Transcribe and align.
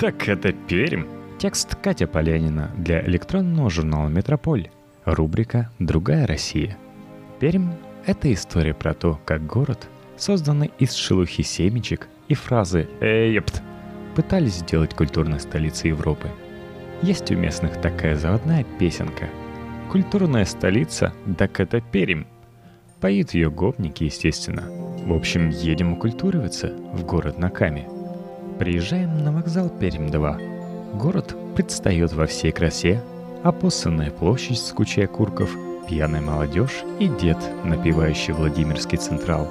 Так 0.00 0.30
это 0.30 0.54
Пермь. 0.54 1.04
Текст 1.38 1.74
Катя 1.74 2.06
Полянина 2.06 2.70
для 2.74 3.04
электронного 3.04 3.68
журнала 3.68 4.08
«Метрополь». 4.08 4.70
Рубрика 5.04 5.70
«Другая 5.78 6.26
Россия». 6.26 6.78
Пермь— 7.38 7.68
это 8.06 8.32
история 8.32 8.72
про 8.72 8.94
то, 8.94 9.20
как 9.26 9.46
город, 9.46 9.88
созданный 10.16 10.70
из 10.78 10.94
шелухи 10.94 11.42
семечек 11.42 12.08
и 12.28 12.34
фразы 12.34 12.88
«Эйпт», 13.02 13.60
пытались 14.16 14.54
сделать 14.54 14.94
культурной 14.94 15.38
столицей 15.38 15.90
Европы. 15.90 16.30
Есть 17.02 17.30
у 17.30 17.36
местных 17.36 17.78
такая 17.82 18.16
заводная 18.16 18.64
песенка. 18.78 19.28
«Культурная 19.90 20.46
столица, 20.46 21.12
так 21.36 21.60
это 21.60 21.82
Пермь». 21.82 22.24
Поют 23.02 23.34
ее 23.34 23.50
гопники, 23.50 24.04
естественно. 24.04 24.64
В 25.04 25.12
общем, 25.12 25.50
едем 25.50 25.92
окультуриваться 25.92 26.68
в 26.94 27.04
город 27.04 27.36
на 27.36 27.50
Каме. 27.50 27.99
Приезжаем 28.60 29.24
на 29.24 29.32
вокзал 29.32 29.70
Пермь-2. 29.70 30.98
Город 30.98 31.34
предстает 31.56 32.12
во 32.12 32.26
всей 32.26 32.52
красе. 32.52 33.02
Опоссанная 33.42 34.10
площадь 34.10 34.58
с 34.58 34.70
кучей 34.72 35.04
окурков, 35.06 35.48
пьяная 35.88 36.20
молодежь 36.20 36.82
и 36.98 37.08
дед, 37.08 37.38
напивающий 37.64 38.34
Владимирский 38.34 38.98
Централ. 38.98 39.48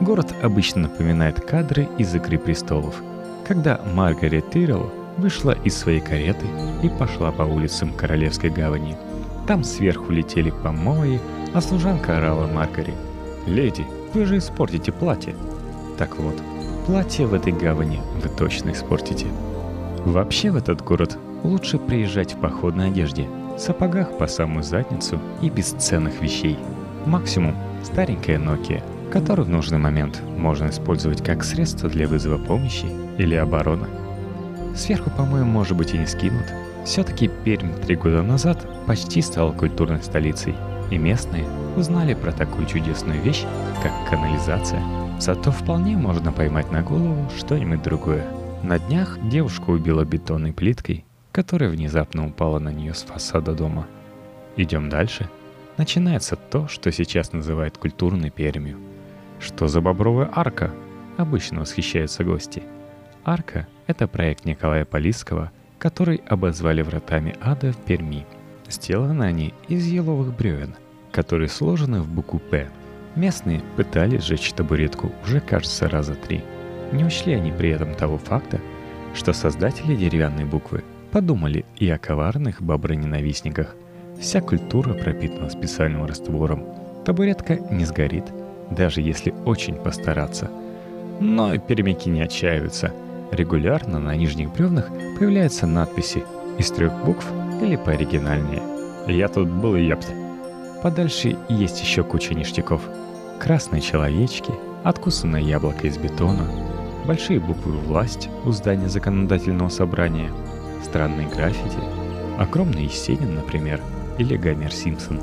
Город 0.00 0.34
обычно 0.42 0.88
напоминает 0.88 1.40
кадры 1.40 1.88
из 1.96 2.12
«Игры 2.12 2.38
престолов», 2.38 3.00
когда 3.46 3.80
Маргарет 3.94 4.50
Тирелл 4.50 4.90
вышла 5.16 5.52
из 5.62 5.76
своей 5.76 6.00
кареты 6.00 6.46
и 6.82 6.88
пошла 6.88 7.30
по 7.30 7.42
улицам 7.42 7.92
Королевской 7.92 8.50
гавани. 8.50 8.96
Там 9.46 9.62
сверху 9.62 10.10
летели 10.10 10.50
помои, 10.50 11.20
а 11.54 11.60
служанка 11.60 12.16
орала 12.16 12.48
Маргаре. 12.48 12.94
«Леди, 13.46 13.86
вы 14.12 14.24
же 14.24 14.38
испортите 14.38 14.90
платье!» 14.90 15.36
Так 15.98 16.18
вот, 16.18 16.34
платье 16.86 17.26
в 17.26 17.34
этой 17.34 17.52
гавани 17.52 18.00
вы 18.22 18.28
точно 18.28 18.70
испортите. 18.70 19.26
Вообще 20.04 20.50
в 20.50 20.56
этот 20.56 20.82
город 20.82 21.18
лучше 21.42 21.78
приезжать 21.78 22.34
в 22.34 22.38
походной 22.38 22.88
одежде, 22.88 23.28
сапогах 23.58 24.16
по 24.18 24.26
самую 24.26 24.62
задницу 24.62 25.18
и 25.42 25.50
без 25.50 25.70
ценных 25.70 26.20
вещей. 26.20 26.58
Максимум 27.06 27.54
старенькая 27.82 28.38
Nokia, 28.38 28.82
которую 29.10 29.46
в 29.46 29.50
нужный 29.50 29.78
момент 29.78 30.22
можно 30.38 30.68
использовать 30.68 31.22
как 31.22 31.44
средство 31.44 31.88
для 31.88 32.06
вызова 32.06 32.38
помощи 32.38 32.86
или 33.18 33.34
обороны. 33.34 33.86
Сверху, 34.74 35.10
по-моему, 35.10 35.50
может 35.50 35.76
быть 35.76 35.94
и 35.94 35.98
не 35.98 36.06
скинут. 36.06 36.46
Все-таки 36.84 37.28
Пермь 37.44 37.74
три 37.74 37.96
года 37.96 38.22
назад 38.22 38.66
почти 38.86 39.20
стала 39.20 39.52
культурной 39.52 40.02
столицей, 40.02 40.54
и 40.90 40.98
местные 40.98 41.44
узнали 41.76 42.14
про 42.14 42.32
такую 42.32 42.66
чудесную 42.66 43.20
вещь, 43.20 43.44
как 43.82 43.92
канализация. 44.08 44.82
Зато 45.20 45.50
вполне 45.52 45.98
можно 45.98 46.32
поймать 46.32 46.72
на 46.72 46.80
голову 46.82 47.28
что-нибудь 47.36 47.82
другое. 47.82 48.26
На 48.62 48.78
днях 48.78 49.18
девушка 49.28 49.68
убила 49.68 50.02
бетонной 50.02 50.54
плиткой, 50.54 51.04
которая 51.30 51.68
внезапно 51.68 52.26
упала 52.26 52.58
на 52.58 52.72
нее 52.72 52.94
с 52.94 53.02
фасада 53.02 53.52
дома. 53.52 53.86
Идем 54.56 54.88
дальше. 54.88 55.28
Начинается 55.76 56.36
то, 56.36 56.68
что 56.68 56.90
сейчас 56.90 57.34
называют 57.34 57.76
культурной 57.76 58.30
Пермью. 58.30 58.78
Что 59.38 59.68
за 59.68 59.82
бобровая 59.82 60.30
арка? 60.32 60.70
Обычно 61.18 61.60
восхищаются 61.60 62.24
гости. 62.24 62.62
Арка— 63.22 63.68
это 63.86 64.08
проект 64.08 64.46
Николая 64.46 64.86
Полисского, 64.86 65.52
который 65.78 66.22
обозвали 66.26 66.80
вратами 66.80 67.36
ада 67.42 67.72
в 67.72 67.76
Перми. 67.76 68.26
Сделаны 68.70 69.24
они 69.24 69.52
из 69.68 69.86
еловых 69.86 70.34
бревен, 70.34 70.76
которые 71.12 71.50
сложены 71.50 72.00
в 72.00 72.08
букву 72.08 72.38
«П». 72.38 72.70
Местные 73.16 73.60
пытались 73.76 74.24
сжечь 74.24 74.52
табуретку 74.52 75.12
уже, 75.24 75.40
кажется, 75.40 75.88
раза 75.88 76.14
три. 76.14 76.42
Не 76.92 77.04
учли 77.04 77.34
они 77.34 77.52
при 77.52 77.70
этом 77.70 77.94
того 77.94 78.18
факта, 78.18 78.60
что 79.14 79.32
создатели 79.32 79.96
деревянной 79.96 80.44
буквы 80.44 80.84
подумали 81.10 81.64
и 81.76 81.90
о 81.90 81.98
коварных 81.98 82.62
боброненавистниках. 82.62 83.74
Вся 84.20 84.40
культура 84.40 84.92
пропитана 84.92 85.50
специальным 85.50 86.04
раствором. 86.04 86.64
Табуретка 87.04 87.56
не 87.70 87.84
сгорит, 87.84 88.24
даже 88.70 89.00
если 89.00 89.34
очень 89.44 89.74
постараться. 89.74 90.50
Но 91.20 91.58
перемяки 91.58 92.08
не 92.08 92.22
отчаиваются. 92.22 92.92
Регулярно 93.32 93.98
на 93.98 94.14
нижних 94.14 94.52
бревнах 94.52 94.88
появляются 95.18 95.66
надписи 95.66 96.22
из 96.58 96.70
трех 96.70 97.04
букв 97.04 97.26
или 97.62 97.76
пооригинальнее. 97.76 98.62
«Я 99.06 99.28
тут 99.28 99.48
был 99.48 99.76
и 99.76 99.84
япт». 99.84 100.12
Подальше 100.82 101.36
есть 101.48 101.80
еще 101.82 102.02
куча 102.02 102.34
ништяков. 102.34 102.82
Красные 103.40 103.80
человечки, 103.80 104.52
откусанное 104.84 105.40
яблоко 105.40 105.86
из 105.86 105.96
бетона, 105.96 106.46
большие 107.06 107.40
буквы 107.40 107.72
«Власть» 107.72 108.28
у 108.44 108.52
здания 108.52 108.90
законодательного 108.90 109.70
собрания, 109.70 110.30
странные 110.84 111.26
граффити, 111.26 111.78
огромный 112.38 112.84
Есенин, 112.84 113.34
например, 113.36 113.80
или 114.18 114.36
Гомер 114.36 114.72
Симпсон. 114.72 115.20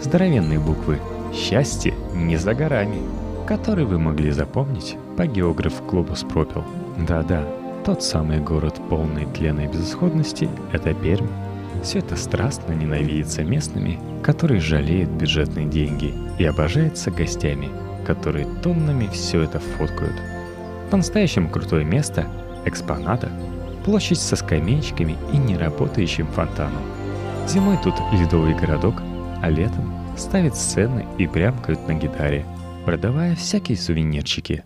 Здоровенные 0.00 0.58
буквы 0.60 0.98
«Счастье 1.34 1.92
не 2.14 2.38
за 2.38 2.54
горами», 2.54 3.02
которые 3.46 3.86
вы 3.86 3.98
могли 3.98 4.30
запомнить 4.30 4.96
по 5.18 5.26
географ 5.26 5.74
Глобус 5.86 6.22
пропил. 6.22 6.64
Да-да, 7.06 7.46
тот 7.84 8.02
самый 8.02 8.40
город 8.40 8.80
полный 8.88 9.26
тлена 9.26 9.66
и 9.66 9.68
безысходности— 9.68 10.48
это 10.72 10.94
Пермь. 10.94 11.28
Все 11.82 11.98
это 11.98 12.16
страстно 12.16 12.72
ненавидится 12.72 13.42
местными, 13.42 13.98
которые 14.22 14.60
жалеют 14.60 15.10
бюджетные 15.10 15.66
деньги, 15.66 16.14
и 16.38 16.44
обожается 16.44 17.10
гостями, 17.10 17.68
которые 18.06 18.46
тоннами 18.62 19.08
все 19.12 19.42
это 19.42 19.58
фоткают. 19.58 20.20
По-настоящему 20.90 21.48
крутое 21.48 21.84
место— 21.84 22.26
экспоната, 22.64 23.30
площадь 23.84 24.20
со 24.20 24.36
скамеечками 24.36 25.16
и 25.32 25.36
неработающим 25.36 26.26
фонтаном. 26.28 26.82
Зимой 27.48 27.78
тут 27.82 27.94
ледовый 28.12 28.54
городок, 28.54 29.02
а 29.42 29.50
летом 29.50 29.92
ставят 30.16 30.56
сцены 30.56 31.06
и 31.18 31.26
прямкают 31.26 31.88
на 31.88 31.94
гитаре, 31.94 32.44
продавая 32.84 33.34
всякие 33.34 33.76
сувенирчики. 33.76 34.64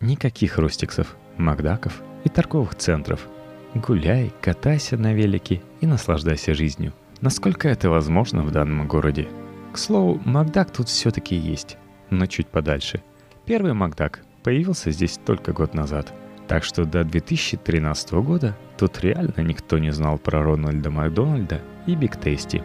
Никаких 0.00 0.58
ростиксов, 0.58 1.16
макдаков 1.36 2.02
и 2.24 2.28
торговых 2.28 2.74
центров. 2.74 3.28
Гуляй, 3.76 4.32
катайся 4.40 4.96
на 4.96 5.12
велике 5.12 5.60
и 5.82 5.86
наслаждайся 5.86 6.54
жизнью. 6.54 6.94
Насколько 7.20 7.68
это 7.68 7.90
возможно 7.90 8.42
в 8.42 8.50
данном 8.50 8.88
городе? 8.88 9.28
К 9.74 9.76
слову, 9.76 10.18
Макдак 10.24 10.70
тут 10.70 10.88
все-таки 10.88 11.36
есть, 11.36 11.76
но 12.08 12.24
чуть 12.24 12.46
подальше. 12.46 13.02
Первый 13.44 13.74
Макдак 13.74 14.20
появился 14.42 14.90
здесь 14.92 15.20
только 15.26 15.52
год 15.52 15.74
назад. 15.74 16.10
Так 16.48 16.64
что 16.64 16.86
до 16.86 17.04
2013 17.04 18.12
года 18.12 18.56
тут 18.78 18.98
реально 19.02 19.42
никто 19.42 19.76
не 19.76 19.90
знал 19.90 20.16
про 20.16 20.42
Рональда 20.42 20.90
Макдональда 20.90 21.60
и 21.86 21.94
Биг 21.94 22.18
Тейсти. 22.18 22.62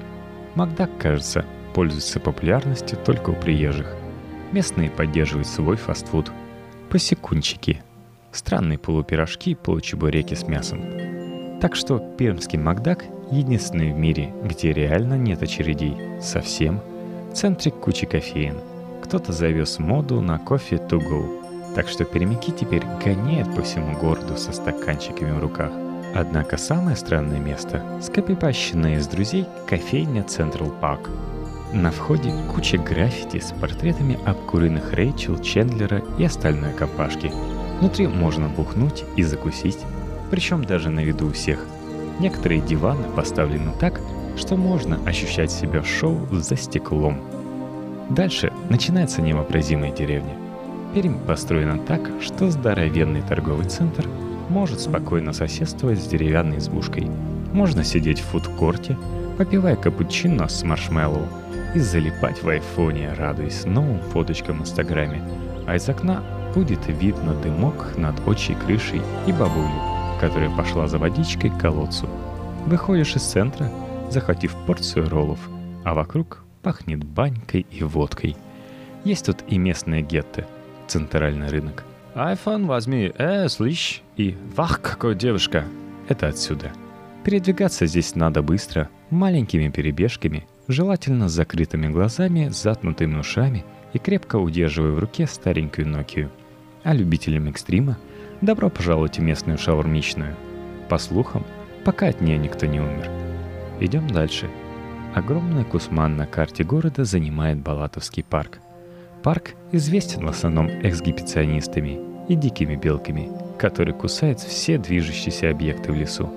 Макдак, 0.56 0.98
кажется, 0.98 1.46
пользуется 1.74 2.22
популярностью 2.22 2.98
только 2.98 3.32
у 3.32 3.34
приезжих. 3.34 3.94
Местные 4.54 4.90
поддерживают 4.90 5.48
свой 5.48 5.76
фастфуд. 5.76 6.32
Посекунчики. 6.90 7.84
Странные 8.32 8.78
полупирожки, 8.78 9.56
получебуреки 9.56 10.36
с 10.36 10.48
мясом. 10.48 11.01
Так 11.62 11.76
что 11.76 12.00
пермский 12.18 12.58
Макдак 12.58 13.06
единственный 13.30 13.94
в 13.94 13.96
мире, 13.96 14.34
где 14.44 14.74
реально 14.74 15.14
нет 15.14 15.44
очередей. 15.44 15.96
Совсем. 16.20 16.82
В 17.32 17.36
центре 17.36 17.72
кучи 17.72 18.08
кофеин. 18.08 18.58
Кто-то 19.04 19.32
завез 19.32 19.78
моду 19.78 20.22
на 20.22 20.40
кофе 20.40 20.78
to 20.78 21.00
go. 21.00 21.74
Так 21.76 21.88
что 21.88 22.04
пермяки 22.04 22.52
теперь 22.52 22.84
гоняют 23.06 23.56
по 23.56 23.62
всему 23.62 23.96
городу 23.98 24.38
со 24.38 24.52
стаканчиками 24.52 25.32
в 25.32 25.40
руках. 25.40 25.72
Однако 26.16 26.58
самое 26.58 26.98
странное 26.98 27.40
место– 27.40 27.84
скопипащенная 28.02 28.98
из 28.98 29.08
друзей 29.08 29.46
кофейня 29.68 30.24
Central 30.24 30.74
Park– 30.82 31.10
на 31.74 31.90
входе 31.90 32.34
куча 32.54 32.78
граффити 32.78 33.40
с 33.40 33.54
портретами 33.54 34.20
обкуренных 34.26 34.92
Рэйчел, 34.92 35.40
Чендлера 35.40 36.04
и 36.18 36.26
остальной 36.26 36.74
компашки. 36.74 37.32
Внутри 37.80 38.08
можно 38.08 38.50
бухнуть 38.50 39.06
и 39.16 39.24
закусить, 39.24 39.78
причем 40.32 40.64
даже 40.64 40.90
на 40.90 41.02
виду 41.02 41.28
у 41.28 41.32
всех. 41.34 41.60
Некоторые 42.20 42.62
диваны 42.62 43.04
поставлены 43.16 43.72
так, 43.80 44.00
что 44.38 44.56
можно 44.56 44.98
ощущать 45.06 45.52
себя 45.52 45.82
в 45.82 45.88
шоу 45.88 46.26
за 46.32 46.56
стеклом. 46.56 47.20
Дальше 48.10 48.52
начинается 48.70 49.22
невообразимая 49.22 49.92
деревня. 49.92 50.36
Пермь 50.96 51.20
построена 51.20 51.78
так, 51.78 52.02
что 52.22 52.50
здоровенный 52.50 53.22
торговый 53.22 53.66
центр 53.66 54.08
может 54.50 54.80
спокойно 54.80 55.34
соседствовать 55.34 56.00
с 56.00 56.08
деревянной 56.08 56.58
избушкой. 56.58 57.10
Можно 57.54 57.84
сидеть 57.84 58.20
в 58.20 58.26
фудкорте, 58.26 58.98
попивая 59.38 59.76
капучино 59.76 60.48
с 60.48 60.64
маршмеллоу, 60.64 61.28
и 61.76 61.80
залипать 61.80 62.44
в 62.44 62.50
айфоне, 62.50 63.14
радуясь 63.14 63.66
новым 63.66 64.00
фоточкам 64.12 64.60
в 64.60 64.62
Инстаграме. 64.62 65.22
А 65.68 65.76
из 65.76 65.88
окна 65.88 66.22
будет 66.54 66.88
видно 66.88 67.34
дымок 67.34 67.94
над 67.98 68.16
отчей 68.28 68.56
крышей 68.56 69.02
и 69.26 69.32
бабулю, 69.32 69.91
которая 70.22 70.56
пошла 70.56 70.88
за 70.88 71.00
водичкой 71.00 71.50
к 71.50 71.58
колодцу. 71.58 72.08
Выходишь 72.68 73.16
из 73.16 73.24
центра, 73.24 73.72
захватив 74.12 74.56
порцию 74.68 75.10
роллов, 75.10 75.40
а 75.84 75.96
вокруг 75.96 76.44
пахнет 76.62 77.04
банькой 77.04 77.66
и 77.72 77.84
водкой. 77.84 78.38
Есть 79.04 79.26
тут 79.26 79.38
и 79.48 79.58
местные 79.58 80.04
гетто, 80.04 80.46
центральный 80.88 81.50
рынок. 81.50 81.84
«Айфон 82.14 82.68
возьми, 82.68 83.12
э, 83.18 83.50
слышь!» 83.50 84.04
и 84.16 84.38
«Вах, 84.56 84.82
какой 84.82 85.16
девушка!» 85.16 85.66
это 86.08 86.28
отсюда. 86.28 86.72
Передвигаться 87.24 87.88
здесь 87.88 88.16
надо 88.16 88.44
быстро, 88.44 88.90
маленькими 89.10 89.70
перебежками, 89.70 90.46
желательно 90.68 91.30
с 91.30 91.34
закрытыми 91.34 91.88
глазами, 91.88 92.50
затнутыми 92.50 93.18
ушами 93.18 93.66
и 93.94 93.98
крепко 93.98 94.36
удерживая 94.36 94.92
в 94.92 95.00
руке 95.00 95.26
старенькую 95.26 95.88
Нокию. 95.88 96.30
А 96.84 96.94
любителям 96.94 97.48
экстрима 97.48 97.98
добро 98.42 98.70
пожаловать 98.70 99.20
в 99.20 99.22
местную 99.22 99.58
шаурмичную. 99.58 100.36
По 100.90 100.98
слухам, 100.98 101.46
пока 101.86 102.08
от 102.08 102.22
нее 102.22 102.38
никто 102.38 102.66
не 102.66 102.80
умер. 102.80 103.10
Идем 103.80 104.08
дальше. 104.08 104.50
Огромный 105.14 105.64
кусман 105.64 106.18
на 106.18 106.26
карте 106.26 106.64
города 106.64 107.06
занимает 107.06 107.60
Балатовский 107.60 108.24
парк. 108.24 108.60
Парк 109.24 109.52
известен 109.72 110.26
в 110.26 110.30
основном 110.30 110.68
эксгибиционистами 110.68 112.00
и 112.28 112.36
дикими 112.36 112.76
белками, 112.76 113.30
которые 113.60 113.94
кусают 113.94 114.40
все 114.40 114.78
движущиеся 114.78 115.50
объекты 115.50 115.92
в 115.92 115.96
лесу. 115.96 116.30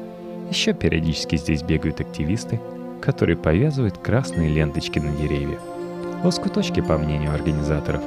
Еще 0.50 0.74
периодически 0.74 1.36
здесь 1.36 1.62
бегают 1.62 2.00
активисты, 2.00 2.60
которые 3.00 3.36
повязывают 3.36 3.98
красные 3.98 4.50
ленточки 4.50 4.98
на 4.98 5.12
деревья. 5.12 5.58
Лоскуточки, 6.22 6.80
по 6.80 6.98
мнению 6.98 7.32
организаторов, 7.32 8.02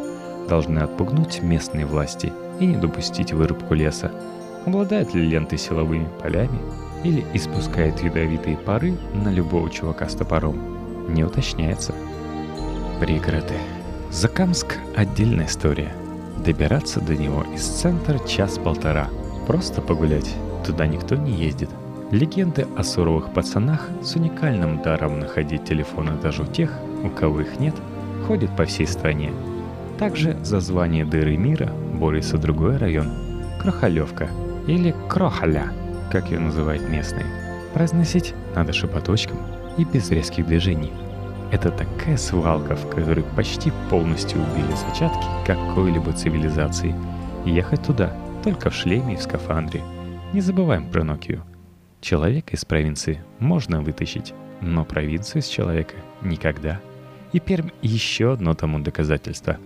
должны 0.48 0.80
отпугнуть 0.80 1.42
местные 1.42 1.86
власти 1.86 2.32
и 2.60 2.66
не 2.66 2.76
допустить 2.76 3.34
вырубку 3.34 3.74
леса. 3.74 4.12
Обладают 4.66 5.14
ли 5.14 5.22
ленты 5.22 5.58
силовыми 5.58 6.10
полями 6.22 6.60
или 7.04 7.26
испускает 7.34 8.02
ядовитые 8.04 8.58
пары 8.58 8.96
на 9.14 9.30
любого 9.30 9.70
чувака 9.70 10.10
с 10.10 10.16
топором, 10.16 10.78
не 11.14 11.24
уточняется. 11.24 11.94
Пригороды. 13.00 13.54
Закамск– 14.12 14.78
отдельная 14.96 15.46
история. 15.46 15.94
Добираться 16.44 17.00
до 17.00 17.16
него 17.16 17.46
из 17.54 17.64
центра 17.64 18.20
час-полтора. 18.20 19.10
Просто 19.46 19.82
погулять. 19.82 20.34
Туда 20.66 20.88
никто 20.88 21.16
не 21.16 21.32
ездит. 21.32 21.70
Легенды 22.12 22.66
о 22.78 22.84
суровых 22.84 23.34
пацанах 23.34 23.90
с 24.02 24.16
уникальным 24.16 24.82
даром 24.82 25.20
находить 25.20 25.66
телефоны 25.66 26.14
даже 26.22 26.44
у 26.44 26.46
тех, 26.46 26.72
у 27.04 27.10
кого 27.10 27.42
их 27.42 27.60
нет, 27.60 27.76
ходят 28.28 28.56
по 28.56 28.66
всей 28.66 28.88
стране. 28.88 29.32
Также 30.00 30.38
за 30.44 30.60
звание 30.60 31.06
дыры 31.06 31.38
мира 31.38 31.72
борется 31.94 32.38
другой 32.38 32.78
район– 32.78 33.12
Крохалевка 33.62 34.30
или 34.68 34.94
Крохаля– 35.10 35.72
как 36.12 36.32
ее 36.32 36.40
называют 36.40 36.88
местные. 36.90 37.26
Произносить 37.74 38.34
надо 38.56 38.74
шепоточком 38.74 39.38
и 39.78 39.84
без 39.84 40.10
резких 40.10 40.48
движений. 40.48 40.92
Это 41.52 41.72
такая 41.72 42.18
свалка, 42.18 42.76
в 42.76 42.90
которой 42.90 43.24
почти 43.36 43.72
полностью 43.90 44.40
убили 44.42 44.74
зачатки 44.76 45.26
какой-либо 45.46 46.12
цивилизации. 46.14 46.96
ехать 47.46 47.84
туда 47.84 48.14
только 48.44 48.70
в 48.70 48.76
шлеме 48.76 49.14
и 49.14 49.18
в 49.18 49.22
скафандре. 49.22 49.82
Не 50.34 50.42
забываем 50.42 50.90
про 50.90 51.04
Нокию. 51.04 51.44
Человека 52.02 52.56
из 52.56 52.66
провинции 52.66 53.24
можно 53.40 53.82
вытащить, 53.82 54.34
но 54.62 54.84
провинцию 54.84 55.42
из 55.42 55.48
человека 55.48 55.96
никогда. 56.22 56.80
И 57.32 57.40
Пермь 57.40 57.70
еще 57.82 58.34
одно 58.34 58.54
тому 58.54 58.80
доказательство. 58.80 59.58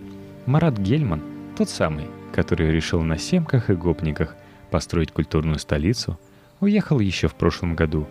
Марат 0.46 0.78
Гельман, 0.78 1.22
тот 1.56 1.68
самый, 1.68 2.06
который 2.32 2.70
решил 2.70 3.02
на 3.02 3.18
семках 3.18 3.70
и 3.70 3.74
гопниках 3.74 4.36
построить 4.70 5.12
культурную 5.12 5.58
столицу– 5.58 6.18
Уехал 6.62 7.00
еще 7.00 7.26
в 7.26 7.34
прошлом 7.34 7.74
году. 7.74 8.06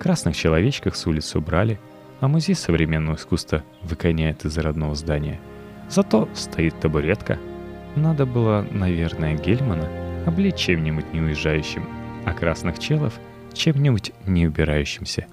Красных 0.00 0.36
человечках 0.36 0.96
с 0.96 1.06
улицы 1.06 1.38
убрали, 1.38 1.78
а 2.18 2.26
музей 2.26 2.56
современного 2.56 3.14
искусства 3.14 3.62
выгоняет 3.82 4.44
из 4.44 4.58
родного 4.58 4.96
здания. 4.96 5.38
Зато 5.88 6.28
стоит 6.34 6.78
табуретка. 6.80 7.38
Надо 7.94 8.26
было, 8.26 8.66
наверное, 8.72 9.36
Гельмана 9.36 9.88
облечь 10.26 10.56
чем-нибудь 10.56 11.12
неуезжающим, 11.12 11.86
а 12.24 12.32
красных 12.32 12.80
челов 12.80 13.14
чем-нибудь 13.52 14.10
не 14.26 14.48
убирающимся. 14.48 15.26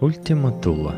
Ультима 0.00 0.50
Тула. 0.50 0.96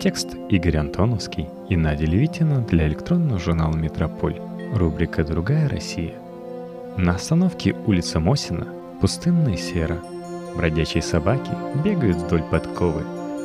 Текст 0.00 0.34
Игорь 0.48 0.78
Антоновский 0.78 1.48
и 1.72 1.76
Надя 1.76 2.04
Левитина 2.04 2.60
для 2.60 2.86
электронного 2.86 3.40
журнала 3.40 3.74
«Метрополь». 3.74 4.38
Рубрика 4.74 5.24
«Другая 5.24 5.70
Россия». 5.70 6.12
На 6.98 7.14
остановке 7.14 7.74
улица 7.86 8.20
Мосина 8.20 8.66
Пустынная 9.00 9.56
сера. 9.56 9.98
Бродячие 10.54 11.02
собаки 11.02 11.50
бегают 11.82 12.18
вдоль 12.18 12.42
подковы. 12.42 13.04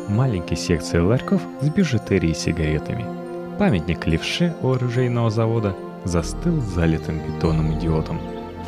Маленькие 0.09 0.57
секции 0.57 1.00
ларьков 1.00 1.41
с 1.62 1.69
бижутерией 1.69 2.33
и 2.33 2.35
сигаретами. 2.35 3.06
Памятник 3.57 4.06
левше 4.06 4.53
у 4.62 4.73
оружейного 4.73 5.30
завода 5.30 5.73
застыл 6.03 6.59
залитым 6.59 7.19
бетоном 7.19 7.80
идиотом. 7.80 8.19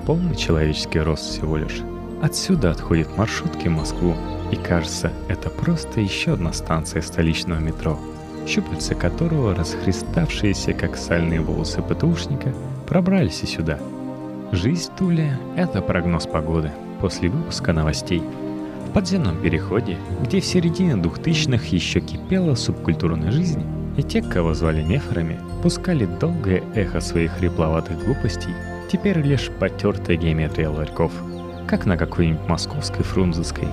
В 0.01 0.05
полный 0.05 0.37
человеческий 0.37 1.01
рост 1.01 1.23
всего 1.23 1.57
лишь. 1.57 1.81
Отсюда 2.21 2.71
отходят 2.71 3.17
маршрутки 3.17 3.67
в 3.67 3.71
Москву, 3.71 4.15
и 4.51 4.55
кажется, 4.55 5.11
это 5.27 5.49
просто 5.49 5.99
еще 5.99 6.33
одна 6.33 6.53
станция 6.53 7.01
столичного 7.01 7.59
метро, 7.59 7.99
щупальца 8.47 8.95
которого, 8.95 9.55
расхриставшиеся, 9.55 10.73
как 10.73 10.97
сальные 10.97 11.41
волосы 11.41 11.81
ПТУшника, 11.81 12.53
пробрались 12.87 13.43
и 13.43 13.45
сюда— 13.45 13.79
Жизнь 14.51 14.89
Туле— 14.97 15.37
это 15.55 15.79
прогноз 15.79 16.25
погоды 16.25 16.71
после 16.99 17.29
выпуска 17.29 17.71
новостей. 17.71 18.23
В 18.87 18.93
подземном 18.93 19.39
переходе, 19.39 19.95
где 20.23 20.41
в 20.41 20.45
середине 20.45 20.95
двухтысячных 20.95 21.67
еще 21.67 21.99
кипела 21.99 22.55
субкультурная 22.55 23.29
жизнь, 23.29 23.63
и 23.95 24.01
те, 24.01 24.23
кого 24.23 24.55
звали 24.55 24.81
нефрами, 24.81 25.39
пускали 25.61 26.05
долгое 26.19 26.63
эхо 26.73 26.99
своих 26.99 27.33
хрипловатых 27.33 28.03
глупостей, 28.03 28.55
теперь 28.91 29.19
лишь 29.19 29.51
потертая 29.59 30.17
геометрия 30.17 30.71
ларьков, 30.71 31.11
как 31.67 31.85
на 31.85 31.95
какой-нибудь 31.95 32.47
московской 32.47 33.03
фрунзенской. 33.03 33.67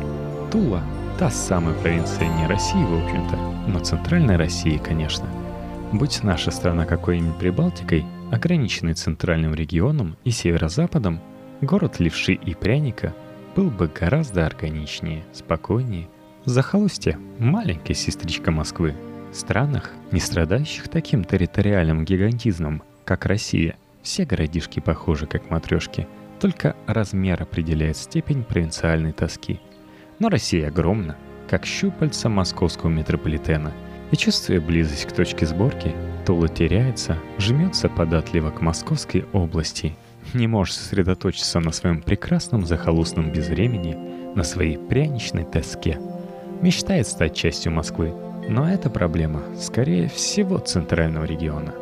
Тула— 0.52 0.82
та 1.18 1.30
самая 1.30 1.74
провинция 1.74 2.28
не 2.28 2.46
России, 2.46 2.84
в 2.84 3.02
общем-то, 3.02 3.36
но 3.68 3.78
центральной 3.78 4.36
России, 4.36 4.76
конечно. 4.76 5.26
Будь 5.92 6.22
наша 6.22 6.50
страна 6.50 6.84
какой-нибудь 6.84 7.38
Прибалтикой— 7.38 8.04
ограниченный 8.30 8.92
центральным 8.92 9.54
регионом 9.54 10.16
и 10.24 10.30
северо-западом, 10.30 11.20
город 11.62 12.00
левши 12.00 12.34
и 12.34 12.54
пряника 12.54 13.14
был 13.54 13.70
бы 13.70 13.88
гораздо 13.88 14.44
органичнее, 14.44 15.24
спокойнее. 15.32 16.08
Захолустье– 16.44 17.18
маленькая 17.38 17.94
сестричка 17.94 18.50
Москвы. 18.50 18.94
В 19.32 19.36
странах, 19.36 19.92
не 20.12 20.20
страдающих 20.20 20.88
таким 20.88 21.24
территориальным 21.24 22.04
гигантизмом, 22.04 22.82
как 23.06 23.24
Россия, 23.24 23.76
все 24.02 24.26
городишки 24.26 24.80
похожи 24.80 25.26
как 25.26 25.50
матрешки, 25.50 26.06
только 26.40 26.76
размер 26.86 27.42
определяет 27.42 27.96
степень 27.96 28.44
провинциальной 28.44 29.12
тоски. 29.12 29.60
Но 30.18 30.28
Россия 30.28 30.68
огромна, 30.68 31.16
как 31.48 31.66
щупальца 31.66 32.28
московского 32.28 32.90
метрополитена– 32.90 33.72
и 34.12 34.16
чувствуя 34.16 34.60
близость 34.60 35.06
к 35.06 35.12
точке 35.12 35.46
сборки, 35.46 35.94
Тула 36.24 36.48
теряется, 36.48 37.18
жмется 37.38 37.88
податливо 37.88 38.50
к 38.50 38.60
Московской 38.60 39.24
области, 39.32 39.96
не 40.34 40.46
может 40.46 40.74
сосредоточиться 40.74 41.60
на 41.60 41.72
своем 41.72 42.02
прекрасном 42.02 42.66
захолустном 42.66 43.32
безвремени, 43.32 43.96
на 44.34 44.44
своей 44.44 44.76
пряничной 44.76 45.44
тоске. 45.44 45.98
Мечтает 46.62 47.06
стать 47.06 47.34
частью 47.34 47.72
Москвы, 47.72 48.12
но 48.48 48.68
эта 48.68 48.90
проблема, 48.90 49.42
скорее 49.60 50.08
всего, 50.08 50.58
центрального 50.58 51.24
региона. 51.24 51.74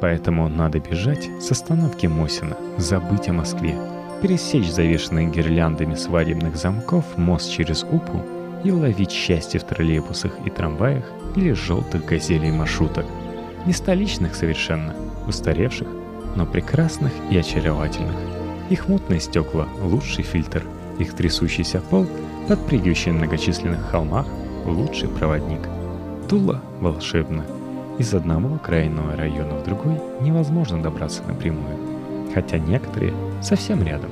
Поэтому 0.00 0.48
надо 0.48 0.78
бежать 0.78 1.28
с 1.40 1.50
остановки 1.50 2.06
Мосина, 2.06 2.56
забыть 2.76 3.28
о 3.28 3.32
Москве, 3.32 3.74
пересечь 4.22 4.70
завешенный 4.70 5.26
гирляндами 5.26 5.94
свадебных 5.94 6.56
замков 6.56 7.16
мост 7.16 7.50
через 7.50 7.84
Упу 7.84 8.22
и 8.64 8.72
ловить 8.72 9.12
счастье 9.12 9.60
в 9.60 9.64
троллейбусах 9.64 10.32
и 10.44 10.50
трамваях 10.50 11.04
или 11.36 11.52
желтых 11.52 12.04
газелей 12.04 12.50
маршруток. 12.50 13.06
Не 13.66 13.72
столичных 13.72 14.34
совершенно, 14.34 14.94
устаревших, 15.26 15.88
но 16.36 16.46
прекрасных 16.46 17.12
и 17.30 17.38
очаровательных. 17.38 18.16
Их 18.70 18.88
мутные 18.88 19.20
стекла– 19.20 19.68
лучший 19.82 20.24
фильтр, 20.24 20.64
их 20.98 21.14
трясущийся 21.14 21.80
пол, 21.80 22.06
подпрыгивающий 22.48 23.12
на 23.12 23.18
многочисленных 23.18 23.90
холмах– 23.90 24.26
лучший 24.66 25.08
проводник. 25.08 25.60
Тула 26.28 26.60
волшебна. 26.80 27.44
Из 27.98 28.14
одного 28.14 28.58
крайного 28.58 29.16
района 29.16 29.54
в 29.54 29.64
другой 29.64 30.00
невозможно 30.20 30.82
добраться 30.82 31.22
напрямую, 31.26 31.76
хотя 32.34 32.58
некоторые 32.58 33.12
совсем 33.42 33.82
рядом. 33.82 34.10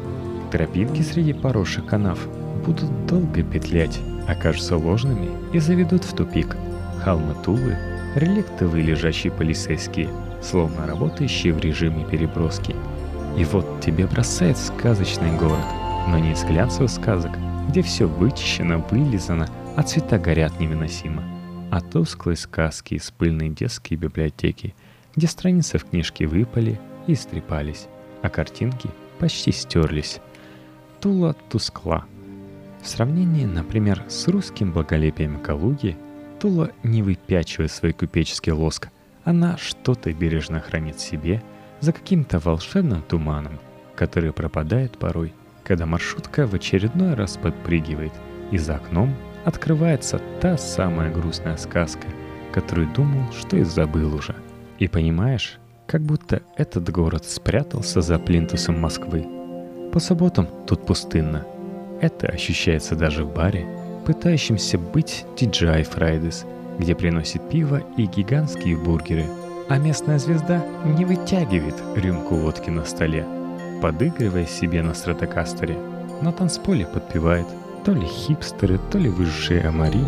Тропинки 0.51 1.03
среди 1.03 1.33
поросших 1.33 1.87
канав 1.87 2.19
будут 2.65 3.07
долго 3.07 3.43
петлять, 3.43 4.01
окажутся 4.29 4.77
ложными 4.77 5.29
и 5.53 5.59
заведут 5.59 6.05
в 6.05 6.15
тупик– 6.15 6.57
Холмы 7.05 7.35
Тулы— 7.45 7.77
реликтовые 8.17 8.83
лежащие 8.83 9.33
полицейские, 9.33 10.09
словно 10.43 10.87
работающие 10.87 11.53
в 11.53 11.61
режиме 11.61 12.05
переброски. 12.05 12.75
И 13.37 13.45
вот 13.45 13.81
тебе 13.81 14.07
бросает 14.07 14.57
сказочный 14.57 15.37
город, 15.37 15.65
но 16.09 16.19
не 16.19 16.33
из 16.33 16.43
глянцевых 16.45 16.91
сказок, 16.91 17.33
где 17.69 17.83
все 17.83 18.07
вычищено, 18.07 18.85
вылизано, 18.91 19.49
а 19.77 19.83
цвета 19.83 20.19
горят 20.19 20.59
невыносимо, 20.59 21.23
а 21.71 21.81
тусклые 21.81 22.37
сказки 22.37 22.95
из 22.95 23.11
пыльной 23.11 23.51
детской 23.51 23.95
библиотеки, 23.95 24.75
где 25.15 25.27
страницы 25.27 25.79
в 25.79 25.85
книжке 25.85 26.27
выпали 26.27 26.81
и 27.07 27.13
истрепались, 27.13 27.87
а 28.23 28.31
картинки 28.31 28.89
почти 29.19 29.53
стерлись. 29.53 30.21
Тула 31.01 31.35
тускла. 31.49 32.05
В 32.83 32.89
сравнении, 32.89 33.45
например, 33.45 34.05
с 34.09 34.29
русским 34.29 34.73
благолепием 34.73 35.41
Калуги, 35.41 35.97
Тула 36.41 36.71
не 36.83 37.03
выпячивает 37.03 37.73
свой 37.73 37.93
купеческий 37.93 38.53
лоск, 38.53 38.89
она 39.25 39.57
что-то 39.57 40.13
бережно 40.13 40.61
хранит 40.61 41.01
себе 41.01 41.43
за 41.81 41.93
каким-то 41.93 42.39
волшебным 42.39 43.03
туманом, 43.03 43.59
который 43.97 44.33
пропадает 44.33 44.99
порой, 44.99 45.33
когда 45.65 45.87
маршрутка 45.87 46.47
в 46.47 46.55
очередной 46.55 47.15
раз 47.15 47.37
подпрыгивает, 47.37 48.13
и 48.53 48.59
за 48.59 48.77
окном 48.77 49.15
открывается 49.45 50.21
та 50.41 50.57
самая 50.57 51.11
грустная 51.11 51.57
сказка, 51.57 52.07
которую 52.53 52.93
думал, 52.93 53.33
что 53.33 53.57
и 53.57 53.65
забыл 53.65 54.15
уже. 54.15 54.37
И 54.79 54.89
понимаешь, 54.89 55.59
как 55.87 56.03
будто 56.03 56.43
этот 56.57 56.91
город 56.91 57.25
спрятался 57.25 58.01
за 58.01 58.19
плинтусом 58.19 58.81
Москвы. 58.81 59.27
По 59.93 60.01
субботам 60.01 60.49
тут 60.67 60.85
пустынно. 60.85 61.47
Это 62.01 62.27
ощущается 62.27 62.97
даже 62.97 63.25
в 63.25 63.33
баре, 63.33 63.67
пытающемся 64.05 64.79
быть 64.79 65.25
TGI 65.37 65.89
Fridays, 65.89 66.45
где 66.79 66.95
приносит 66.95 67.49
пиво 67.49 67.83
и 67.97 68.07
гигантские 68.07 68.77
бургеры, 68.77 69.25
а 69.69 69.79
местная 69.79 70.19
звезда 70.19 70.65
не 70.85 71.05
вытягивает 71.05 71.77
рюмку 71.95 72.35
водки 72.35 72.71
на 72.71 72.85
столе, 72.85 73.25
подыгрывая 73.81 74.47
себе 74.47 74.83
на 74.83 74.95
стратокастере. 74.95 75.79
На 76.21 76.33
танцполе 76.33 76.87
подпевает 76.87 77.47
то 77.85 77.93
ли 77.93 78.07
хипстеры, 78.07 78.79
то 78.91 78.99
ли 78.99 79.09
высшие 79.09 79.63
амари, 79.63 80.05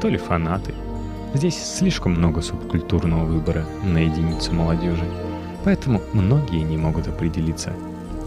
то 0.00 0.08
ли 0.08 0.18
фанаты– 0.18 0.74
Здесь 1.32 1.62
слишком 1.62 2.12
много 2.12 2.42
субкультурного 2.42 3.24
выбора 3.24 3.64
на 3.84 3.98
единицу 3.98 4.52
молодежи, 4.52 5.04
поэтому 5.64 6.00
многие 6.12 6.62
не 6.62 6.76
могут 6.76 7.06
определиться. 7.06 7.72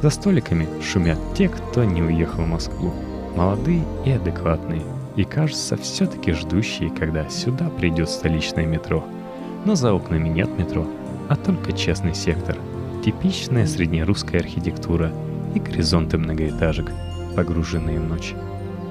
За 0.01 0.09
столиками 0.09 0.67
шумят 0.81 1.19
те, 1.35 1.49
кто 1.49 1.83
не 1.83 2.01
уехал 2.01 2.43
в 2.43 2.47
Москву, 2.47 2.93
молодые 3.35 3.83
и 4.05 4.11
адекватные, 4.11 4.83
и 5.17 5.25
кажется 5.25 5.75
все-таки 5.75 6.31
ждущие, 6.31 6.89
когда 6.91 7.27
сюда 7.29 7.69
придет 7.69 8.09
столичное 8.09 8.65
метро. 8.65 9.03
Но 9.65 9.75
за 9.75 9.93
окнами 9.93 10.29
нет 10.29 10.49
метро, 10.57 10.87
а 11.27 11.35
только 11.35 11.73
частный 11.73 12.15
сектор, 12.15 12.57
типичная 13.03 13.65
среднерусская 13.65 14.39
архитектура 14.39 15.11
и 15.53 15.59
горизонты 15.59 16.17
многоэтажек, 16.17 16.89
погруженные 17.35 17.99
в 17.99 18.05
ночь. 18.05 18.33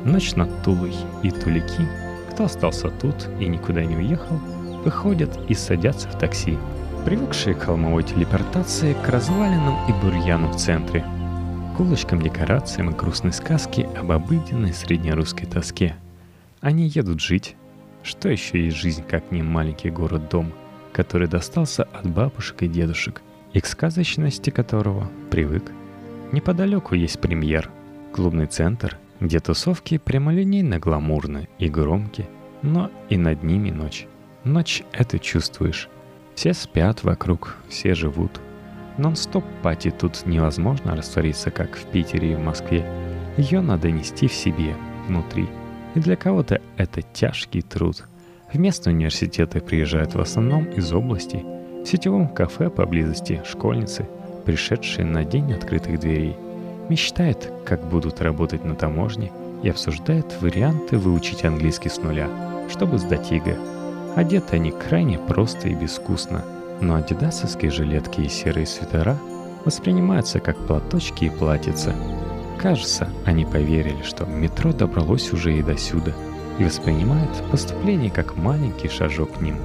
Ночь 0.04 0.35
над 0.35 0.62
Тулой 0.62 0.95
и 1.23 1.31
Тулики 1.31 1.88
кто 2.32 2.44
остался 2.44 2.88
тут 2.88 3.28
и 3.40 3.46
никуда 3.46 3.84
не 3.84 3.94
уехал, 3.94 4.36
выходят 4.84 5.38
и 5.48 5.54
садятся 5.54 6.08
в 6.08 6.18
такси, 6.18 6.56
привыкшие 7.04 7.54
к 7.54 7.64
холмовой 7.64 8.04
телепортации, 8.04 8.94
к 8.94 9.08
развалинам 9.08 9.76
и 9.86 9.92
бурьяну 9.92 10.48
в 10.48 10.56
центре, 10.56 11.04
к 11.76 11.80
улочкам, 11.80 12.22
декорациям 12.22 12.90
и 12.90 12.94
грустной 12.94 13.34
сказке 13.34 13.86
об 13.98 14.12
обыденной 14.12 14.72
среднерусской 14.72 15.46
тоске. 15.46 15.94
Они 16.62 16.86
едут 16.86 17.20
жить. 17.20 17.54
Что 18.02 18.30
еще 18.30 18.64
есть 18.64 18.78
жизнь, 18.78 19.04
как 19.06 19.30
не 19.30 19.42
маленький 19.42 19.90
город-дом, 19.90 20.52
который 20.92 21.28
достался 21.28 21.84
от 21.84 22.08
бабушек 22.08 22.62
и 22.62 22.66
дедушек, 22.66 23.20
и 23.52 23.60
к 23.60 23.66
сказочности 23.66 24.50
которого 24.50 25.08
привык. 25.30 25.70
Неподалеку 26.32 26.94
есть 26.94 27.20
премьер, 27.20 27.70
клубный 28.12 28.46
центр 28.46 28.96
где 29.22 29.38
тусовки 29.38 29.98
прямолинейно 29.98 30.78
гламурны 30.78 31.48
и 31.58 31.68
громки, 31.68 32.28
но 32.62 32.90
и 33.08 33.16
над 33.16 33.42
ними 33.42 33.70
ночь. 33.70 34.06
Ночь 34.44 34.82
это 34.92 35.18
чувствуешь. 35.18 35.88
Все 36.34 36.52
спят 36.52 37.04
вокруг, 37.04 37.56
все 37.68 37.94
живут. 37.94 38.40
Нон-стоп 38.98 39.44
пати 39.62 39.90
тут 39.90 40.26
невозможно 40.26 40.96
раствориться, 40.96 41.50
как 41.50 41.76
в 41.76 41.84
Питере 41.86 42.32
и 42.32 42.34
в 42.34 42.40
Москве. 42.40 42.84
Ее 43.36 43.60
надо 43.60 43.90
нести 43.90 44.26
в 44.26 44.32
себе, 44.32 44.74
внутри. 45.06 45.48
И 45.94 46.00
для 46.00 46.16
кого-то 46.16 46.60
это 46.76 47.02
тяжкий 47.02 47.62
труд. 47.62 48.04
В 48.52 48.58
местные 48.58 48.94
университеты 48.94 49.60
приезжают 49.60 50.14
в 50.14 50.20
основном 50.20 50.64
из 50.64 50.92
области. 50.92 51.44
В 51.82 51.86
сетевом 51.86 52.28
кафе 52.28 52.70
поблизости 52.70 53.40
школьницы, 53.48 54.06
пришедшие 54.44 55.06
на 55.06 55.24
день 55.24 55.52
открытых 55.52 56.00
дверей– 56.00 56.36
мечтает, 56.88 57.50
как 57.64 57.84
будут 57.84 58.20
работать 58.20 58.64
на 58.64 58.74
таможне 58.74 59.32
и 59.62 59.68
обсуждает 59.68 60.40
варианты 60.40 60.98
выучить 60.98 61.44
английский 61.44 61.88
с 61.88 61.98
нуля, 61.98 62.28
чтобы 62.68 62.98
сдать 62.98 63.30
ЕГЭ. 63.30 63.56
Одеты 64.16 64.56
они 64.56 64.72
крайне 64.72 65.18
просто 65.18 65.68
и 65.68 65.74
безвкусно, 65.74 66.44
но 66.80 66.96
адидасовские 66.96 67.70
жилетки 67.70 68.20
и 68.20 68.28
серые 68.28 68.66
свитера 68.66 69.16
воспринимаются 69.64 70.40
как 70.40 70.56
платочки 70.66 71.26
и 71.26 71.30
платьица. 71.30 71.94
Кажется, 72.58 73.08
они 73.24 73.44
поверили, 73.44 74.02
что 74.02 74.24
метро 74.24 74.72
добралось 74.72 75.32
уже 75.32 75.56
и 75.56 75.62
до 75.62 75.76
сюда, 75.76 76.12
и 76.58 76.64
воспринимают 76.64 77.30
поступление 77.50 78.10
как 78.10 78.36
маленький 78.36 78.88
шажок 78.88 79.38
к 79.38 79.40
ним, 79.40 79.56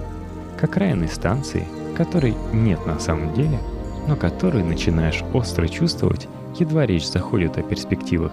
как 0.57 0.77
районной 0.77 1.09
станции, 1.09 1.67
которой 1.95 2.36
нет 2.53 2.86
на 2.86 3.00
самом 3.00 3.33
деле, 3.33 3.59
но 4.07 4.15
которую 4.15 4.65
начинаешь 4.65 5.24
остро 5.33 5.67
чувствовать 5.67 6.27
едва 6.56 6.86
речь 6.86 7.08
заходит 7.08 7.58
о 7.58 7.63
перспективах. 7.63 8.32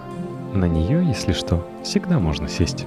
На 0.53 0.65
нее, 0.65 1.05
если 1.05 1.33
что, 1.33 1.67
всегда 1.83 2.19
можно 2.19 2.47
сесть. 2.47 2.85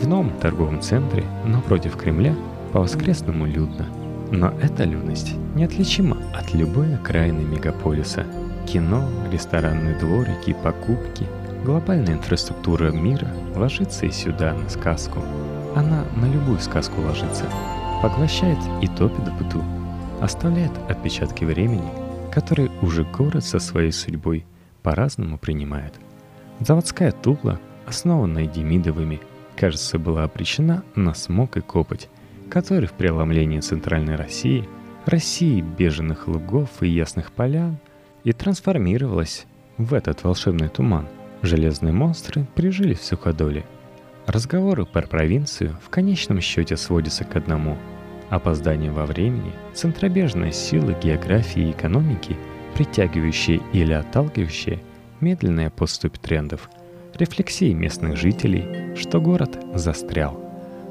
В 0.00 0.06
новом 0.06 0.30
торговом 0.40 0.80
центре, 0.80 1.24
напротив 1.44 1.96
Кремля, 1.96 2.34
по-воскресному 2.72 3.46
людно. 3.46 3.86
Но 4.30 4.52
эта 4.60 4.84
людность 4.84 5.34
неотличима 5.54 6.16
от 6.34 6.52
любой 6.52 6.94
окраины 6.94 7.42
мегаполиса. 7.42 8.26
Кино, 8.66 9.08
ресторанные 9.30 9.96
дворики, 9.98 10.56
покупки, 10.64 11.26
глобальная 11.64 12.14
инфраструктура 12.14 12.90
мира 12.90 13.28
ложится 13.54 14.06
и 14.06 14.10
сюда, 14.10 14.52
на 14.52 14.68
сказку. 14.68 15.20
Она 15.76 16.04
на 16.16 16.26
любую 16.26 16.58
сказку 16.58 17.00
ложится, 17.00 17.44
поглощает 18.02 18.58
и 18.82 18.88
топит 18.88 19.28
в 19.28 19.38
быту, 19.38 19.62
оставляет 20.20 20.72
отпечатки 20.88 21.44
времени, 21.44 21.88
которые 22.32 22.70
уже 22.82 23.04
город 23.04 23.44
со 23.44 23.60
своей 23.60 23.92
судьбой– 23.92 24.44
по-разному 24.86 25.36
принимает. 25.36 25.94
Заводская 26.60 27.10
Тула, 27.10 27.58
основанная 27.86 28.46
Демидовыми, 28.46 29.20
кажется, 29.56 29.98
была 29.98 30.22
обречена 30.22 30.84
на 30.94 31.12
смог 31.12 31.56
и 31.56 31.60
копоть, 31.60 32.08
который 32.48 32.86
в 32.86 32.92
преломлении 32.92 33.58
Центральной 33.58 34.14
России, 34.14 34.68
России 35.04 35.60
беженных 35.60 36.28
лугов 36.28 36.68
и 36.82 36.88
ясных 36.88 37.32
полян, 37.32 37.78
и 38.22 38.32
трансформировалась 38.32 39.46
в 39.76 39.92
этот 39.92 40.22
волшебный 40.22 40.68
туман. 40.68 41.08
Железные 41.42 41.92
монстры 41.92 42.46
прижились 42.54 43.00
в 43.00 43.04
суходоле. 43.04 43.64
Разговоры 44.28 44.86
про 44.86 45.02
провинцию 45.02 45.76
в 45.84 45.90
конечном 45.90 46.40
счете 46.40 46.76
сводятся 46.76 47.24
к 47.24 47.34
одному– 47.34 47.76
опоздание 48.30 48.92
во 48.92 49.04
времени, 49.04 49.50
центробежная 49.74 50.52
сила 50.52 50.92
географии 50.92 51.70
и 51.70 51.70
экономики– 51.72 52.36
притягивающие 52.76 53.62
или 53.72 53.94
отталкивающие 53.94 54.80
медленная 55.20 55.70
поступь 55.70 56.18
трендов, 56.18 56.68
рефлексии 57.14 57.72
местных 57.72 58.18
жителей, 58.18 58.94
что 58.96 59.18
город 59.18 59.58
застрял. 59.74 60.38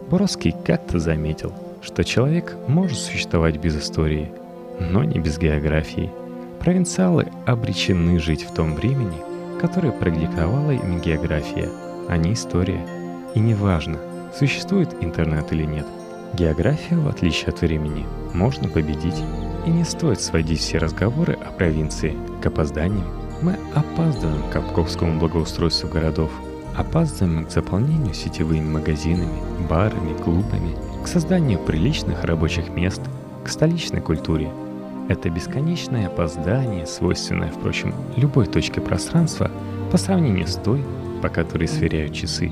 Боровский 0.10 0.56
как-то 0.66 0.98
заметил, 0.98 1.54
что 1.84 2.04
человек 2.04 2.56
может 2.68 2.98
существовать 2.98 3.58
без 3.58 3.78
истории, 3.78 4.32
но 4.80 5.04
не 5.04 5.20
без 5.20 5.38
географии. 5.38 6.12
Провинциалы 6.60 7.28
обречены 7.46 8.20
жить 8.20 8.44
в 8.44 8.56
том 8.56 8.74
времени, 8.74 9.18
которое 9.62 9.92
продиктовала 9.92 10.72
им 10.72 11.00
география, 11.00 11.70
а 12.10 12.18
не 12.18 12.34
история. 12.34 12.84
И 13.36 13.40
неважно, 13.40 14.00
существует 14.36 14.90
интернет 15.02 15.52
или 15.54 15.66
нет, 15.66 15.86
географию, 16.34 17.02
в 17.02 17.08
отличие 17.08 17.50
от 17.50 17.62
времени, 17.62 18.06
можно 18.34 18.68
победить. 18.70 19.22
И 19.66 19.70
не 19.72 19.84
стоит 19.84 20.22
сводить 20.22 20.60
все 20.60 20.78
разговоры 20.78 21.34
о 21.34 21.52
провинции 21.52 22.16
к 22.42 22.46
опозданиям. 22.46 23.08
Мы 23.42 23.58
опаздываем 23.74 24.44
к 24.44 24.54
Капковскому 24.54 25.20
благоустройству 25.20 25.90
городов, 25.90 26.32
опаздываем 26.76 27.46
к 27.46 27.52
заполнению 27.52 28.14
сетевыми 28.14 28.70
магазинами, 28.70 29.42
барами, 29.68 30.16
клубами, 30.18 30.76
к 31.04 31.08
созданию 31.08 31.60
приличных 31.60 32.24
рабочих 32.24 32.70
мест, 32.70 33.02
к 33.44 33.50
столичной 33.50 34.02
культуре. 34.02 34.52
Это 35.10 35.30
бесконечное 35.30 36.08
опоздание, 36.08 36.86
свойственное, 36.86 37.52
впрочем, 37.52 37.94
любой 38.16 38.46
точке 38.46 38.82
пространства, 38.82 39.50
по 39.92 39.98
сравнению 39.98 40.48
с 40.48 40.56
той, 40.56 40.84
по 41.22 41.30
которой 41.30 41.68
сверяют 41.68 42.14
часы, 42.14 42.52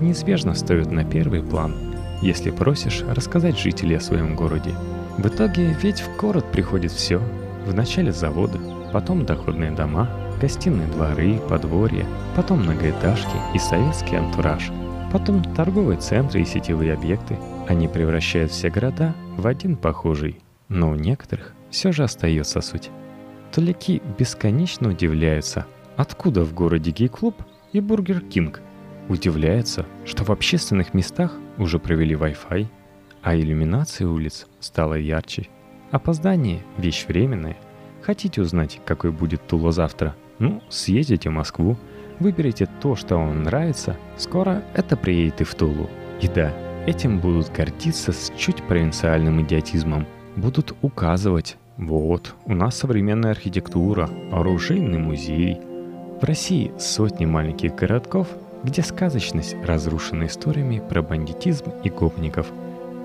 неизбежно 0.00 0.52
встает 0.52 0.90
на 0.90 1.04
первый 1.04 1.42
план, 1.42 1.74
если 2.20 2.50
просишь 2.50 3.02
рассказать 3.08 3.58
жителей 3.58 3.96
о 3.96 4.00
своем 4.00 4.36
городе– 4.36 4.74
в 5.18 5.26
итоге 5.26 5.76
ведь 5.82 6.00
в 6.00 6.16
город 6.16 6.50
приходит 6.50 6.92
все. 6.92 7.20
Вначале 7.66 8.12
заводы, 8.12 8.58
потом 8.92 9.26
доходные 9.26 9.70
дома, 9.70 10.08
гостиные 10.40 10.88
дворы, 10.88 11.38
подворья, 11.48 12.06
потом 12.34 12.62
многоэтажки 12.62 13.36
и 13.54 13.58
советский 13.58 14.16
антураж, 14.16 14.70
потом 15.12 15.42
торговые 15.54 15.98
центры 15.98 16.40
и 16.40 16.46
сетевые 16.46 16.94
объекты. 16.94 17.38
Они 17.68 17.86
превращают 17.86 18.50
все 18.50 18.70
города 18.70 19.14
в 19.36 19.46
один 19.46 19.76
похожий, 19.76 20.40
но 20.68 20.90
у 20.90 20.94
некоторых 20.94 21.52
все 21.70 21.92
же 21.92 22.04
остается 22.04 22.60
суть. 22.60 22.90
Туляки 23.52 24.00
бесконечно 24.18 24.88
удивляются, 24.88 25.66
откуда 25.96 26.44
в 26.44 26.54
городе 26.54 26.90
гей-клуб 26.92 27.34
и 27.72 27.80
Бургер 27.80 28.20
Кинг. 28.20 28.60
удивляется, 29.08 29.86
что 30.04 30.24
в 30.24 30.30
общественных 30.30 30.94
местах 30.94 31.34
уже 31.58 31.78
провели 31.78 32.14
Wi-Fi, 32.14 32.68
а 33.22 33.36
иллюминация 33.36 34.06
улиц 34.06 34.46
стала 34.60 34.94
ярче. 34.94 35.48
Опоздание– 35.90 36.62
вещь 36.78 37.06
временная. 37.06 37.56
Хотите 38.02 38.40
узнать, 38.42 38.80
какой 38.84 39.10
будет 39.10 39.46
Тула 39.46 39.72
завтра? 39.72 40.14
Ну, 40.38 40.62
съездите 40.68 41.28
в 41.28 41.32
Москву, 41.32 41.76
выберите 42.18 42.68
то, 42.80 42.96
что 42.96 43.16
вам 43.16 43.42
нравится, 43.42 43.96
скоро 44.16 44.62
это 44.74 44.96
приедет 44.96 45.40
и 45.42 45.44
в 45.44 45.54
Тулу. 45.54 45.90
И 46.20 46.28
да, 46.28 46.52
этим 46.86 47.18
будут 47.18 47.52
гордиться 47.52 48.12
с 48.12 48.32
чуть 48.36 48.62
провинциальным 48.62 49.42
идиотизмом. 49.42 50.06
Будут 50.36 50.74
указывать, 50.80 51.56
вот, 51.76 52.34
у 52.46 52.54
нас 52.54 52.76
современная 52.76 53.32
архитектура, 53.32 54.08
оружейный 54.32 54.98
музей. 54.98 55.58
В 56.20 56.24
России 56.24 56.72
сотни 56.78 57.24
маленьких 57.24 57.74
городков, 57.74 58.28
где 58.62 58.82
сказочность 58.82 59.56
разрушена 59.64 60.26
историями 60.26 60.82
про 60.86 61.02
бандитизм 61.02 61.70
и 61.82 61.88
гопников, 61.88 62.46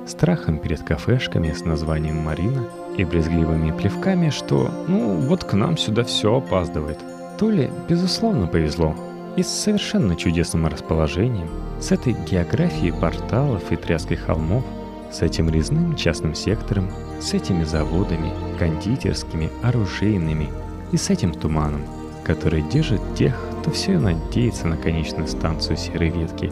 страхом 0.07 0.59
перед 0.59 0.83
кафешками 0.83 1.51
с 1.51 1.65
названием 1.65 2.17
«Марина» 2.17 2.65
и 2.97 3.03
брезгливыми 3.03 3.71
плевками, 3.71 4.29
что 4.29 4.69
«ну 4.87 5.15
вот 5.15 5.43
к 5.43 5.53
нам 5.53 5.77
сюда 5.77 6.03
все 6.03 6.35
опаздывает». 6.35 6.99
Толе, 7.37 7.71
безусловно, 7.89 8.47
повезло. 8.47 8.95
И 9.35 9.43
с 9.43 9.47
совершенно 9.47 10.15
чудесным 10.15 10.67
расположением, 10.67 11.49
с 11.81 11.91
этой 11.91 12.13
географией 12.13 12.93
порталов 12.93 13.71
и 13.71 13.75
тряской 13.75 14.15
холмов, 14.15 14.63
с 15.11 15.21
этим 15.21 15.49
резным 15.49 15.95
частным 15.95 16.35
сектором, 16.35 16.89
с 17.19 17.33
этими 17.33 17.63
заводами, 17.63 18.31
кондитерскими, 18.57 19.49
оружейными 19.63 20.49
и 20.91 20.97
с 20.97 21.09
этим 21.09 21.33
туманом, 21.33 21.83
который 22.23 22.61
держит 22.61 23.01
тех, 23.15 23.35
кто 23.59 23.71
все 23.71 23.99
надеется 23.99 24.67
на 24.67 24.77
конечную 24.77 25.27
станцию 25.27 25.77
серой 25.77 26.09
ветки, 26.09 26.51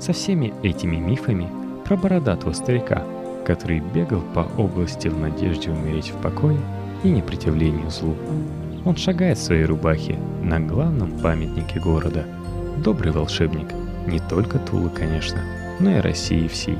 со 0.00 0.12
всеми 0.12 0.52
этими 0.62 0.96
мифами 0.96 1.48
про 1.84 1.96
бородатого 1.96 2.52
старика, 2.52 3.04
который 3.44 3.80
бегал 3.80 4.22
по 4.34 4.40
области 4.58 5.08
в 5.08 5.18
надежде 5.18 5.70
умереть 5.70 6.10
в 6.10 6.20
покое 6.20 6.58
и 7.02 7.08
непротивлению 7.10 7.90
злу. 7.90 8.16
Он 8.84 8.96
шагает 8.96 9.38
в 9.38 9.42
своей 9.42 9.64
рубахе 9.64 10.18
на 10.42 10.60
главном 10.60 11.18
памятнике 11.20 11.80
города. 11.80 12.24
Добрый 12.78 13.12
волшебник. 13.12 13.68
Не 14.06 14.18
только 14.18 14.58
Тулы, 14.58 14.90
конечно, 14.90 15.40
но 15.80 15.90
и 15.90 16.00
России 16.00 16.48
всей. 16.48 16.78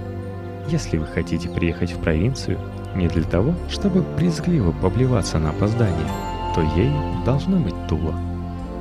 Если 0.68 0.98
вы 0.98 1.06
хотите 1.06 1.48
приехать 1.48 1.92
в 1.92 2.00
провинцию 2.00 2.58
не 2.94 3.08
для 3.08 3.24
того, 3.24 3.54
чтобы 3.68 4.02
брезгливо 4.16 4.72
поблеваться 4.72 5.38
на 5.38 5.50
опоздание, 5.50 6.08
то 6.54 6.62
ей 6.76 6.90
должно 7.24 7.58
быть 7.58 7.74
Тула. 7.88 8.14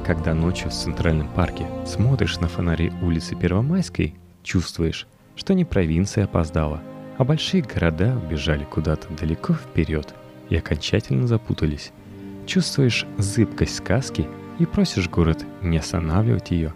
Когда 0.05 0.33
ночью 0.33 0.69
в 0.69 0.73
Центральном 0.73 1.27
парке 1.29 1.65
смотришь 1.85 2.39
на 2.39 2.47
фонари 2.47 2.91
улицы 3.01 3.35
Первомайской, 3.35 4.15
чувствуешь, 4.43 5.07
что 5.35 5.53
не 5.53 5.65
провинция 5.65 6.25
опоздала, 6.25 6.81
а 7.17 7.23
большие 7.23 7.63
города 7.63 8.15
убежали 8.15 8.63
куда-то 8.63 9.13
далеко 9.13 9.53
вперед 9.53 10.13
и 10.49 10.55
окончательно 10.55 11.27
запутались. 11.27 11.91
Чувствуешь 12.45 13.05
зыбкость 13.17 13.75
сказки 13.75 14.27
и 14.59 14.65
просишь 14.65 15.09
город 15.09 15.45
не 15.61 15.77
останавливать 15.77 16.51
ее. 16.51 16.73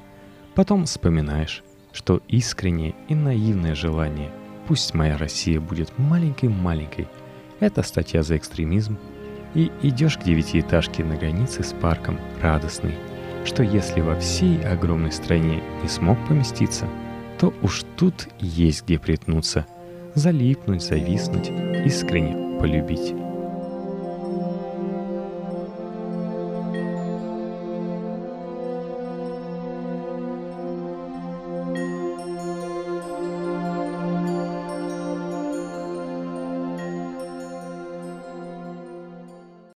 Потом 0.56 0.86
вспоминаешь, 0.86 1.64
что 1.92 2.22
искреннее 2.28 2.96
и 3.08 3.16
наивное 3.16 3.76
желание 3.76 4.32
«пусть 4.68 4.94
моя 4.94 5.18
Россия 5.18 5.60
будет 5.60 5.98
маленькой-маленькой»— 5.98 7.08
это 7.60 7.84
статья 7.84 8.24
за 8.24 8.38
экстремизм. 8.38 8.98
И 9.54 9.72
идешь 9.82 10.18
к 10.18 10.24
девятиэтажке 10.24 11.04
на 11.04 11.16
границе 11.16 11.64
с 11.64 11.74
парком 11.74 12.20
радостный, 12.42 12.96
что 13.46 13.64
если 13.64 14.02
во 14.02 14.20
всей 14.20 14.62
огромной 14.64 15.12
стране 15.12 15.64
не 15.82 15.90
смог 15.90 16.18
поместиться— 16.28 16.88
то 17.40 17.54
уж 17.62 17.84
тут 17.96 18.28
есть 18.40 18.84
где 18.84 19.00
притнуться, 19.00 19.66
залипнуть, 20.16 20.82
зависнуть, 20.82 21.50
искренне 21.86 22.60
полюбить. 22.60 23.27